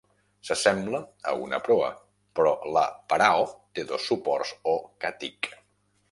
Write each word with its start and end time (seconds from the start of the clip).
S'assembla 0.47 0.99
a 1.31 1.33
una 1.47 1.59
proa, 1.67 1.89
però 2.39 2.53
la 2.77 2.83
"parao" 3.13 3.45
té 3.79 3.83
dos 3.91 4.07
soports 4.13 4.55
o 4.73 4.75
"katig". 5.05 5.51